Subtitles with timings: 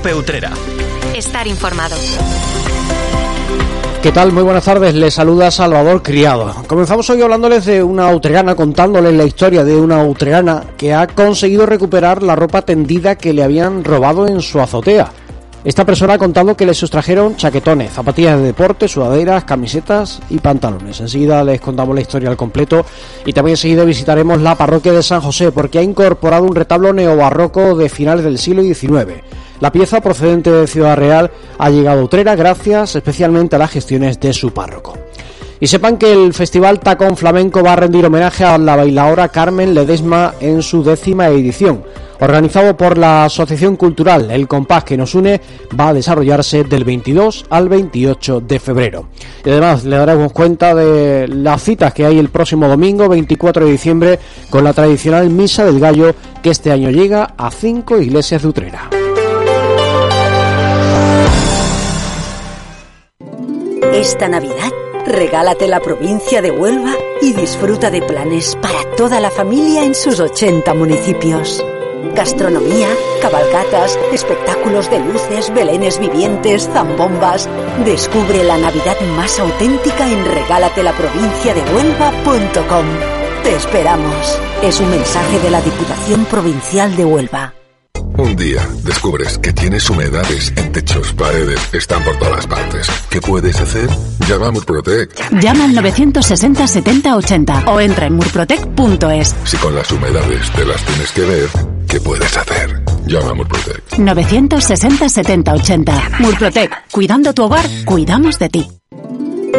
[0.00, 0.50] Cope Utrera.
[1.14, 1.94] Estar informado.
[4.02, 4.32] ¿Qué tal?
[4.32, 4.94] Muy buenas tardes.
[4.94, 6.54] Les saluda Salvador Criado.
[6.66, 11.66] Comenzamos hoy hablándoles de una utreana, contándoles la historia de una utreana que ha conseguido
[11.66, 15.12] recuperar la ropa tendida que le habían robado en su azotea.
[15.64, 20.98] Esta persona ha contado que le sustrajeron chaquetones, zapatillas de deporte, sudaderas, camisetas y pantalones.
[20.98, 22.86] Enseguida les contamos la historia al completo
[23.26, 27.76] y también enseguida visitaremos la parroquia de San José porque ha incorporado un retablo neobarroco
[27.76, 29.22] de finales del siglo XIX.
[29.60, 34.18] La pieza procedente de Ciudad Real ha llegado a Utrera gracias especialmente a las gestiones
[34.18, 34.94] de su párroco.
[35.60, 39.74] Y sepan que el Festival Tacón Flamenco va a rendir homenaje a la bailadora Carmen
[39.74, 41.84] Ledesma en su décima edición.
[42.20, 45.40] Organizado por la Asociación Cultural El Compás que nos une,
[45.78, 49.08] va a desarrollarse del 22 al 28 de febrero.
[49.44, 53.72] Y además le daremos cuenta de las citas que hay el próximo domingo, 24 de
[53.72, 54.18] diciembre,
[54.48, 58.88] con la tradicional Misa del Gallo que este año llega a cinco iglesias de Utrera.
[63.92, 64.72] Esta Navidad,
[65.04, 70.20] regálate la provincia de Huelva y disfruta de planes para toda la familia en sus
[70.20, 71.60] 80 municipios.
[72.14, 72.86] Gastronomía,
[73.20, 77.48] cabalgatas, espectáculos de luces, belenes vivientes, zambombas.
[77.84, 82.86] Descubre la Navidad más auténtica en regálatelaprovinciadehuelva.com.
[83.42, 84.38] Te esperamos.
[84.62, 87.54] Es un mensaje de la Diputación Provincial de Huelva.
[88.20, 92.86] Un día descubres que tienes humedades en techos, paredes, están por todas partes.
[93.08, 93.88] ¿Qué puedes hacer?
[94.28, 95.40] Llama a Murprotec.
[95.40, 99.34] Llama al 960 70 80 o entra en murprotec.es.
[99.44, 101.48] Si con las humedades te las tienes que ver,
[101.88, 102.84] ¿qué puedes hacer?
[103.06, 103.98] Llama a Murprotec.
[103.98, 106.10] 960 70 80.
[106.18, 106.90] Murprotec.
[106.90, 108.68] Cuidando tu hogar, cuidamos de ti.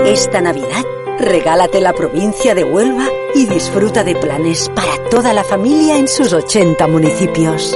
[0.06, 0.86] Esta Navidad,
[1.20, 6.32] regálate la provincia de Huelva y disfruta de planes para toda la familia en sus
[6.32, 7.76] 80 municipios.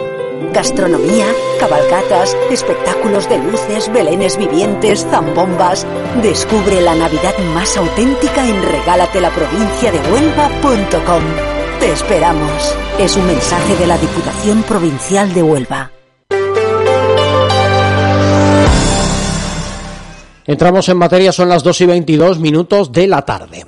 [0.54, 1.26] Gastronomía,
[1.60, 5.88] cabalgatas, espectáculos de luces, belenes vivientes, zambombas.
[6.22, 11.24] Descubre la Navidad más auténtica en regálatelaprovinciadehuelva.com.
[11.80, 12.76] Te esperamos.
[13.00, 15.92] Es un mensaje de la Diputación Provincial de Huelva.
[20.48, 23.66] Entramos en materia, son las 2 y 22 minutos de la tarde.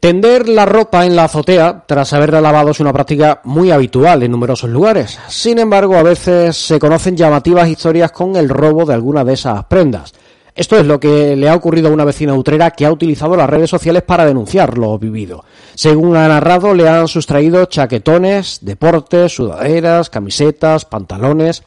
[0.00, 4.30] Tender la ropa en la azotea tras haberla lavado es una práctica muy habitual en
[4.30, 5.18] numerosos lugares.
[5.26, 9.64] Sin embargo, a veces se conocen llamativas historias con el robo de alguna de esas
[9.64, 10.14] prendas.
[10.54, 13.50] Esto es lo que le ha ocurrido a una vecina utrera que ha utilizado las
[13.50, 15.44] redes sociales para denunciar lo vivido.
[15.74, 21.64] Según ha narrado, le han sustraído chaquetones, deportes, sudaderas, camisetas, pantalones.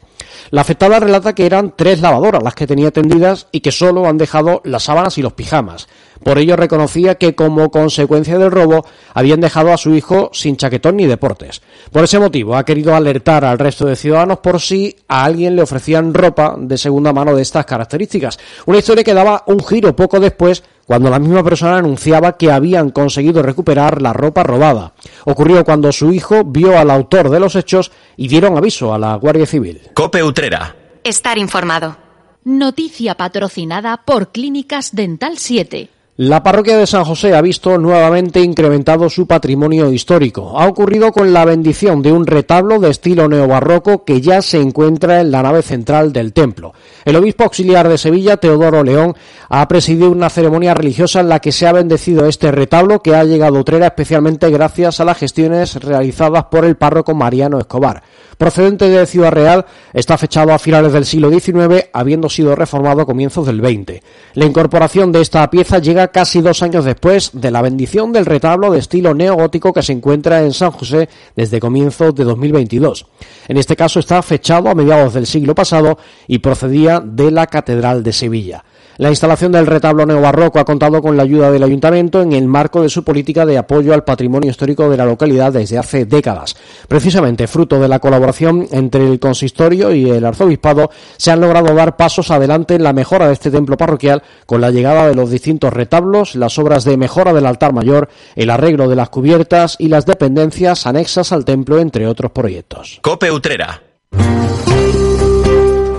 [0.50, 4.18] La afectada relata que eran tres lavadoras las que tenía tendidas y que solo han
[4.18, 5.88] dejado las sábanas y los pijamas.
[6.22, 10.96] Por ello reconocía que como consecuencia del robo habían dejado a su hijo sin chaquetón
[10.96, 11.62] ni deportes.
[11.90, 15.62] Por ese motivo ha querido alertar al resto de ciudadanos por si a alguien le
[15.62, 18.38] ofrecían ropa de segunda mano de estas características.
[18.66, 22.90] Una historia que daba un giro poco después cuando la misma persona anunciaba que habían
[22.90, 24.92] conseguido recuperar la ropa robada.
[25.24, 29.14] Ocurrió cuando su hijo vio al autor de los hechos y dieron aviso a la
[29.16, 29.80] Guardia Civil.
[29.94, 30.76] Cope Utrera.
[31.04, 31.96] Estar informado.
[32.44, 35.88] Noticia patrocinada por Clínicas Dental 7.
[36.18, 40.60] La parroquia de San José ha visto nuevamente incrementado su patrimonio histórico.
[40.60, 45.22] Ha ocurrido con la bendición de un retablo de estilo neobarroco que ya se encuentra
[45.22, 46.74] en la nave central del templo.
[47.06, 49.16] El obispo auxiliar de Sevilla, Teodoro León,
[49.48, 53.24] ha presidido una ceremonia religiosa en la que se ha bendecido este retablo que ha
[53.24, 58.02] llegado a Utrera especialmente gracias a las gestiones realizadas por el párroco Mariano Escobar.
[58.36, 63.06] Procedente de Ciudad Real, está fechado a finales del siglo XIX, habiendo sido reformado a
[63.06, 64.02] comienzos del XX.
[64.34, 68.70] La incorporación de esta pieza llega casi dos años después de la bendición del retablo
[68.70, 73.06] de estilo neogótico que se encuentra en San José desde comienzos de 2022.
[73.48, 78.02] En este caso está fechado a mediados del siglo pasado y procedía de la Catedral
[78.02, 78.64] de Sevilla.
[78.98, 82.82] La instalación del retablo neobarroco ha contado con la ayuda del ayuntamiento en el marco
[82.82, 86.54] de su política de apoyo al patrimonio histórico de la localidad desde hace décadas.
[86.88, 91.96] Precisamente fruto de la colaboración entre el consistorio y el arzobispado se han logrado dar
[91.96, 95.72] pasos adelante en la mejora de este templo parroquial con la llegada de los distintos
[95.72, 100.04] retablos, las obras de mejora del altar mayor, el arreglo de las cubiertas y las
[100.04, 102.98] dependencias anexas al templo entre otros proyectos.
[103.00, 103.82] Cope Utrera.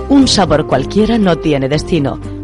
[0.08, 2.43] Un sabor cualquiera no tiene destino.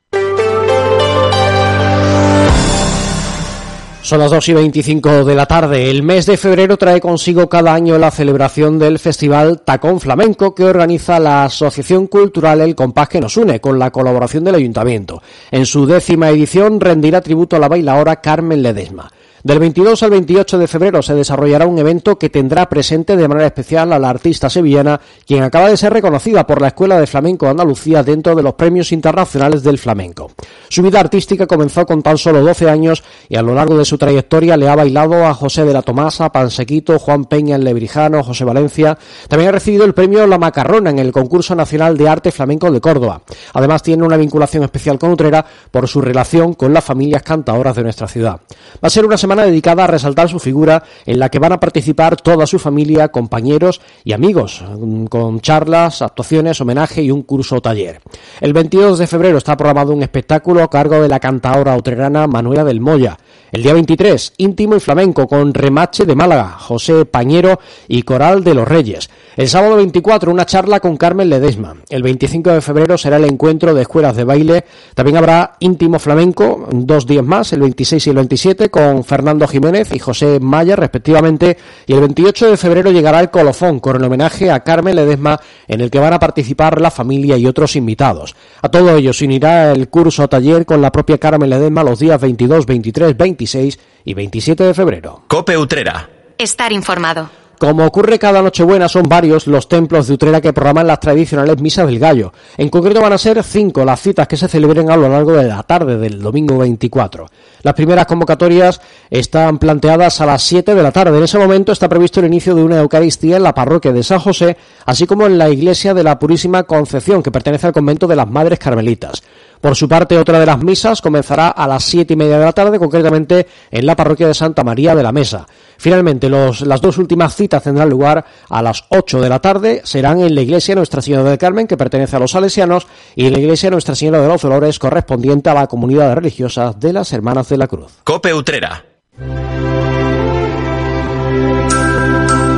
[4.03, 5.89] Son las 2 y 25 de la tarde.
[5.89, 10.65] El mes de febrero trae consigo cada año la celebración del Festival Tacón Flamenco que
[10.65, 15.21] organiza la Asociación Cultural El Compás que nos une con la colaboración del Ayuntamiento.
[15.51, 19.09] En su décima edición rendirá tributo a la bailaora Carmen Ledesma.
[19.43, 23.47] Del 22 al 28 de febrero se desarrollará un evento que tendrá presente de manera
[23.47, 27.47] especial a la artista sevillana, quien acaba de ser reconocida por la Escuela de Flamenco
[27.47, 30.29] Andalucía dentro de los premios internacionales del flamenco.
[30.69, 33.97] Su vida artística comenzó con tan solo 12 años y a lo largo de su
[33.97, 38.45] trayectoria le ha bailado a José de la Tomasa, Pansequito, Juan Peña en Lebrijano, José
[38.45, 38.95] Valencia.
[39.27, 42.79] También ha recibido el premio La Macarrona en el Concurso Nacional de Arte Flamenco de
[42.79, 43.23] Córdoba.
[43.53, 47.83] Además tiene una vinculación especial con Utrera por su relación con las familias cantadoras de
[47.83, 48.39] nuestra ciudad.
[48.83, 51.59] Va a ser una semana dedicada a resaltar su figura en la que van a
[51.59, 57.61] participar toda su familia, compañeros y amigos, mm, con charlas, actuaciones, homenaje y un curso
[57.61, 58.01] taller.
[58.39, 62.63] El 22 de febrero está programado un espectáculo a cargo de la cantadora utrerana Manuela
[62.63, 63.17] del Moya.
[63.51, 68.53] El día 23, íntimo y flamenco con remache de Málaga, José Pañero y Coral de
[68.53, 69.09] los Reyes.
[69.35, 71.75] El sábado 24, una charla con Carmen Ledesma.
[71.89, 74.65] El 25 de febrero será el encuentro de escuelas de baile.
[74.95, 79.93] También habrá íntimo flamenco, dos días más, el 26 y el 27, con Fernando Jiménez
[79.93, 81.57] y José Maya, respectivamente.
[81.85, 85.81] Y el 28 de febrero llegará el colofón con el homenaje a Carmen Ledesma, en
[85.81, 88.35] el que van a participar la familia y otros invitados.
[88.61, 92.19] A todo ello se unirá el curso taller con la propia Carmen Ledesma los días
[92.19, 95.23] 22, 23, 26 y 27 de febrero.
[95.27, 96.09] Cope Utrera.
[96.37, 97.40] Estar informado.
[97.61, 101.85] Como ocurre cada Nochebuena, son varios los templos de Utrera que programan las tradicionales misas
[101.85, 102.33] del gallo.
[102.57, 105.47] En concreto van a ser cinco las citas que se celebren a lo largo de
[105.47, 107.27] la tarde del domingo 24.
[107.61, 108.81] Las primeras convocatorias
[109.11, 111.15] están planteadas a las 7 de la tarde.
[111.15, 114.17] En ese momento está previsto el inicio de una Eucaristía en la parroquia de San
[114.17, 114.57] José,
[114.87, 118.27] así como en la iglesia de la Purísima Concepción, que pertenece al convento de las
[118.27, 119.21] Madres Carmelitas.
[119.61, 122.51] Por su parte, otra de las misas comenzará a las siete y media de la
[122.51, 125.45] tarde, concretamente en la parroquia de Santa María de la Mesa.
[125.77, 130.19] Finalmente, los, las dos últimas citas tendrán lugar a las 8 de la tarde, serán
[130.19, 133.39] en la iglesia Nuestra Señora del Carmen, que pertenece a los salesianos, y en la
[133.39, 137.57] iglesia Nuestra Señora de los Dolores, correspondiente a la comunidad religiosa de las Hermanas de
[137.57, 137.91] la Cruz.
[138.03, 138.83] Cope Utrera.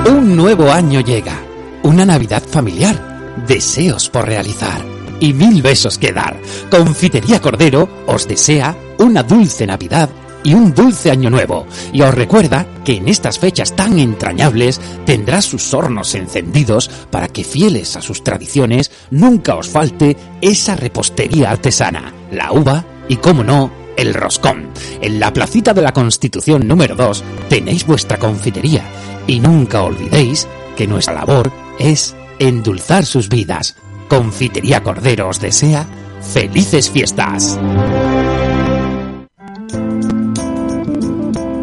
[0.05, 1.37] Un nuevo año llega,
[1.83, 4.92] una Navidad familiar, deseos por realizar
[5.23, 6.37] y mil besos que dar.
[6.69, 10.09] Confitería Cordero os desea una dulce Navidad
[10.43, 11.65] y un dulce año nuevo.
[11.93, 17.45] Y os recuerda que en estas fechas tan entrañables tendrá sus hornos encendidos para que
[17.45, 23.71] fieles a sus tradiciones nunca os falte esa repostería artesana, la uva y, como no,
[23.95, 24.71] el roscón.
[24.99, 28.83] En la placita de la Constitución número 2 tenéis vuestra confitería
[29.25, 31.49] y nunca olvidéis que nuestra labor
[31.79, 33.77] es endulzar sus vidas.
[34.07, 35.85] Confitería Cordero os desea
[36.21, 37.59] felices fiestas.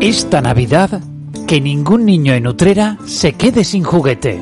[0.01, 1.01] Esta Navidad,
[1.47, 4.41] que ningún niño en Utrera se quede sin juguete.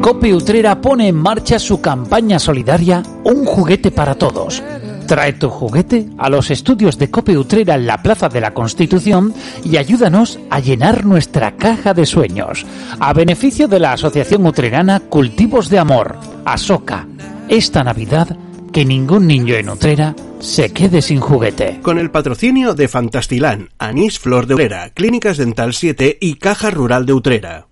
[0.00, 4.62] Cope Utrera pone en marcha su campaña solidaria Un juguete para todos.
[5.08, 9.32] Trae tu juguete a los estudios de Cope Utrera en la Plaza de la Constitución
[9.64, 12.66] y ayúdanos a llenar nuestra caja de sueños.
[13.00, 17.06] A beneficio de la Asociación Utrerana Cultivos de Amor, ASOCA.
[17.48, 18.36] Esta Navidad,
[18.70, 21.80] que ningún niño en Utrera se quede sin juguete.
[21.80, 27.06] Con el patrocinio de Fantastilán, Anís Flor de Utrera, Clínicas Dental 7 y Caja Rural
[27.06, 27.68] de Utrera.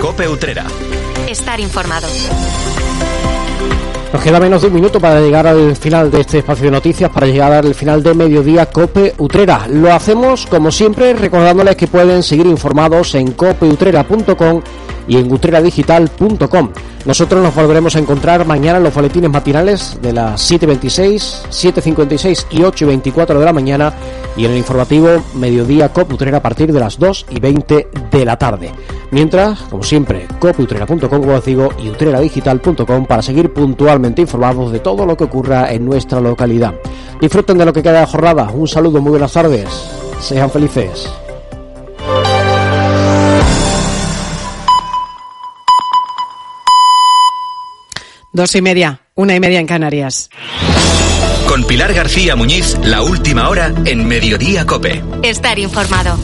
[0.00, 0.66] Cope Utrera.
[1.28, 2.06] Estar informado.
[4.14, 7.10] Nos queda menos de un minuto para llegar al final de este espacio de noticias,
[7.10, 9.66] para llegar al final de mediodía Cope Utrera.
[9.68, 14.62] Lo hacemos, como siempre, recordándoles que pueden seguir informados en copeutrera.com
[15.08, 16.70] y en utreradigital.com.
[17.04, 22.58] Nosotros nos volveremos a encontrar mañana en los boletines matinales de las 7.26, 7.56 y
[22.60, 23.92] 8.24 de la mañana
[24.36, 28.38] y en el informativo Mediodía Coputrera a partir de las 2 y 20 de la
[28.38, 28.72] tarde.
[29.10, 35.06] Mientras, como siempre, coputrera.com, como os digo, y utreradigital.com para seguir puntualmente informados de todo
[35.06, 36.74] lo que ocurra en nuestra localidad.
[37.20, 38.50] Disfruten de lo que queda de jornada.
[38.50, 39.68] Un saludo, muy buenas tardes.
[40.20, 41.08] Sean felices.
[48.34, 50.28] Dos y media, una y media en Canarias.
[51.46, 55.04] Con Pilar García Muñiz, la última hora en Mediodía Cope.
[55.22, 56.18] Estar informado.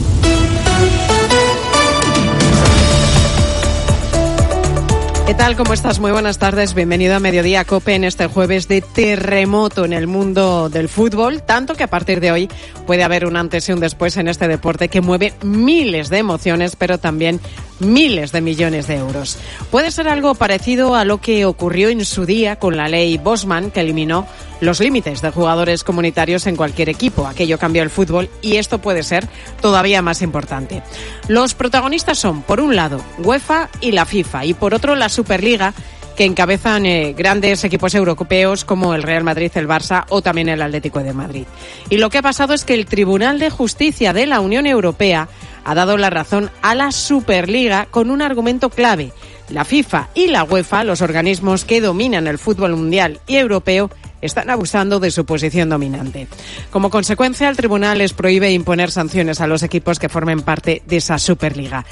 [5.31, 5.55] ¿Qué tal?
[5.55, 6.01] ¿Cómo estás?
[6.01, 6.73] Muy buenas tardes.
[6.73, 11.41] Bienvenido a Mediodía Cope en este jueves de terremoto en el mundo del fútbol.
[11.41, 12.49] Tanto que a partir de hoy
[12.85, 16.75] puede haber un antes y un después en este deporte que mueve miles de emociones,
[16.75, 17.39] pero también
[17.79, 19.37] miles de millones de euros.
[19.71, 23.71] Puede ser algo parecido a lo que ocurrió en su día con la ley Bosman,
[23.71, 24.27] que eliminó
[24.61, 27.27] los límites de jugadores comunitarios en cualquier equipo.
[27.27, 29.27] Aquello cambió el fútbol y esto puede ser
[29.61, 30.81] todavía más importante.
[31.27, 35.73] Los protagonistas son, por un lado, UEFA y la FIFA, y por otro, la Superliga
[36.15, 40.61] que encabezan eh, grandes equipos europeos como el Real Madrid, el Barça o también el
[40.61, 41.45] Atlético de Madrid.
[41.89, 45.29] Y lo que ha pasado es que el Tribunal de Justicia de la Unión Europea
[45.63, 49.13] ha dado la razón a la Superliga con un argumento clave.
[49.49, 53.89] La FIFA y la UEFA, los organismos que dominan el fútbol mundial y europeo,
[54.21, 56.27] están abusando de su posición dominante.
[56.69, 60.97] Como consecuencia, el tribunal les prohíbe imponer sanciones a los equipos que formen parte de
[60.97, 61.85] esa Superliga.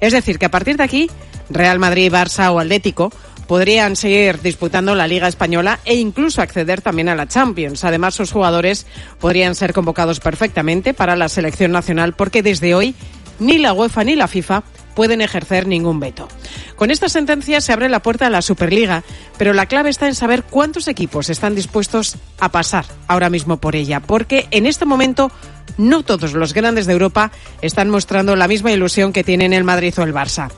[0.00, 1.10] Es decir, que a partir de aquí,
[1.48, 3.12] Real Madrid, Barça o Atlético
[3.46, 7.84] podrían seguir disputando la Liga Española e incluso acceder también a la Champions.
[7.84, 8.86] Además, sus jugadores
[9.20, 12.94] podrían ser convocados perfectamente para la selección nacional porque desde hoy
[13.38, 14.62] ni la UEFA ni la FIFA
[14.96, 16.26] pueden ejercer ningún veto.
[16.74, 19.04] Con esta sentencia se abre la puerta a la Superliga,
[19.38, 23.76] pero la clave está en saber cuántos equipos están dispuestos a pasar ahora mismo por
[23.76, 25.30] ella, porque en este momento
[25.78, 27.30] no todos los grandes de Europa
[27.62, 30.50] están mostrando la misma ilusión que tienen el Madrid o el Barça.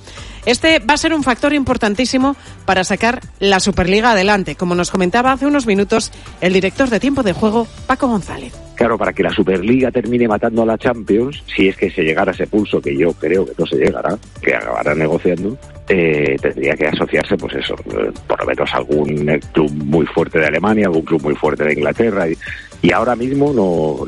[0.47, 5.33] Este va a ser un factor importantísimo para sacar la Superliga adelante, como nos comentaba
[5.33, 8.68] hace unos minutos el director de tiempo de juego, Paco González.
[8.79, 12.31] Claro, para que la Superliga termine matando a la Champions, si es que se llegara
[12.31, 15.59] a ese pulso, que yo creo que no se llegará, que acabará negociando,
[15.89, 20.39] eh, tendría que asociarse, pues eso, eh, por lo menos algún eh, club muy fuerte
[20.39, 22.29] de Alemania, algún club muy fuerte de Inglaterra.
[22.29, 24.07] Y, ahora mismo no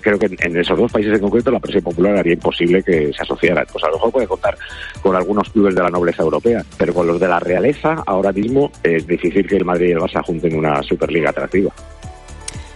[0.00, 3.22] creo que en esos dos países en concreto la presión popular haría imposible que se
[3.22, 3.64] asociaran.
[3.70, 4.58] Pues a lo mejor puede contar
[5.00, 8.72] con algunos clubes de la nobleza europea, pero con los de la realeza ahora mismo
[8.82, 11.72] es difícil que el Madrid y el Barça junten una Superliga atractiva.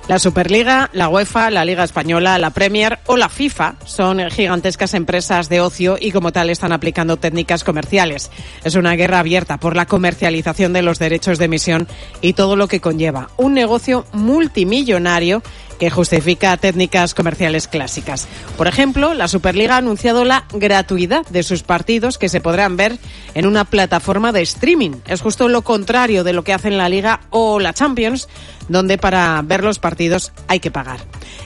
[0.08, 5.48] La Superliga, la UEFA, la Liga Española, la Premier o la FIFA son gigantescas empresas
[5.48, 8.30] de ocio y como tal están aplicando técnicas comerciales.
[8.64, 11.86] Es una guerra abierta por la comercialización de los derechos de emisión
[12.20, 13.30] y todo lo que conlleva.
[13.36, 15.40] Un negocio multimillonario
[15.82, 18.28] que justifica técnicas comerciales clásicas.
[18.56, 23.00] Por ejemplo, la Superliga ha anunciado la gratuidad de sus partidos que se podrán ver
[23.34, 24.92] en una plataforma de streaming.
[25.08, 28.28] Es justo lo contrario de lo que hacen la Liga o la Champions,
[28.68, 31.00] donde para ver los partidos hay que pagar.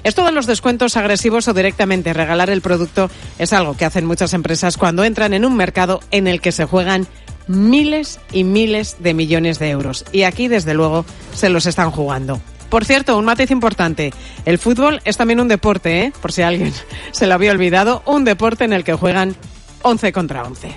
[0.04, 4.34] Esto de los descuentos agresivos o directamente regalar el producto es algo que hacen muchas
[4.34, 7.06] empresas cuando entran en un mercado en el que se juegan
[7.46, 10.04] miles y miles de millones de euros.
[10.12, 12.38] Y aquí, desde luego, se los están jugando.
[12.68, 14.12] Por cierto, un matiz importante.
[14.44, 16.12] El fútbol es también un deporte, ¿eh?
[16.20, 16.72] por si alguien
[17.12, 19.36] se lo había olvidado, un deporte en el que juegan
[19.82, 20.76] 11 contra 11.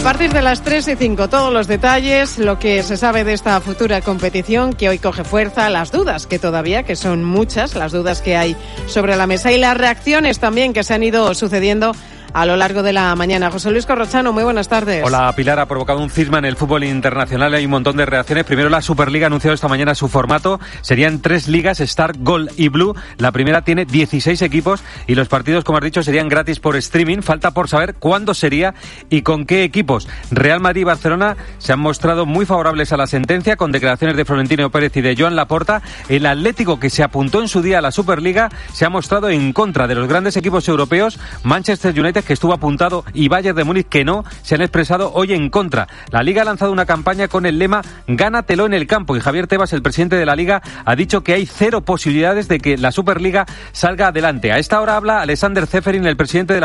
[0.00, 3.34] A partir de las 3 y 5, todos los detalles, lo que se sabe de
[3.34, 7.92] esta futura competición que hoy coge fuerza, las dudas que todavía, que son muchas, las
[7.92, 11.92] dudas que hay sobre la mesa y las reacciones también que se han ido sucediendo
[12.32, 13.50] a lo largo de la mañana.
[13.50, 15.02] José Luis Corrochano, muy buenas tardes.
[15.04, 15.58] Hola, Pilar.
[15.60, 17.54] Ha provocado un cisma en el fútbol internacional.
[17.54, 18.44] Hay un montón de reacciones.
[18.44, 20.60] Primero, la Superliga ha anunciado esta mañana su formato.
[20.80, 22.94] Serían tres ligas, Star, Gold y Blue.
[23.18, 27.22] La primera tiene 16 equipos y los partidos, como has dicho, serían gratis por streaming.
[27.22, 28.74] Falta por saber cuándo sería
[29.08, 30.08] y con qué equipos.
[30.30, 34.24] Real Madrid y Barcelona se han mostrado muy favorables a la sentencia con declaraciones de
[34.24, 35.82] Florentino Pérez y de Joan Laporta.
[36.08, 39.52] El Atlético, que se apuntó en su día a la Superliga, se ha mostrado en
[39.52, 41.18] contra de los grandes equipos europeos.
[41.42, 45.32] Manchester United que estuvo apuntado y Bayern de Múnich que no se han expresado hoy
[45.32, 45.88] en contra.
[46.10, 49.46] La Liga ha lanzado una campaña con el lema Gánatelo en el campo y Javier
[49.46, 52.92] Tebas, el presidente de la Liga, ha dicho que hay cero posibilidades de que la
[52.92, 54.52] Superliga salga adelante.
[54.52, 56.58] A esta hora habla Alexander Zeferin, el presidente de la